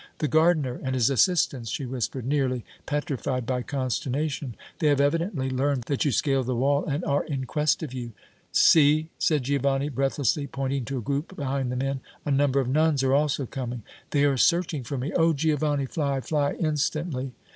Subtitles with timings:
[0.17, 4.55] "The gardener and his assistants," she whispered, nearly petrified by consternation.
[4.79, 8.13] "They have evidently learned that you scaled the wall and are in quest of you!"
[8.51, 11.99] "See," said Giovanni, breathlessly, pointing to a group behind the men.
[12.25, 15.13] "A number of nuns are also coming!" "They are searching for me!
[15.15, 15.33] Oh!
[15.33, 17.33] Giovanni, fly, fly instantly!"